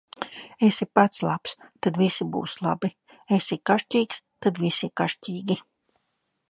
[0.67, 1.53] Esi pats labs,
[1.87, 2.91] tad visi būs labi;
[3.39, 5.63] esi kašķīgs, tad visi kašķīgi.